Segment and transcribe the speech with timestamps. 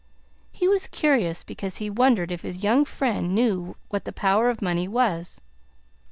[0.51, 4.59] He was curious because he wondered if his young friend knew what the power of
[4.59, 5.41] money was.